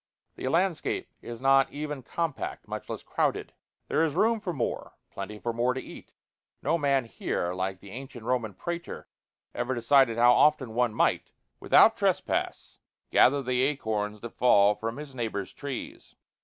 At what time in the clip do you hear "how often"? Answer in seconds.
10.17-10.73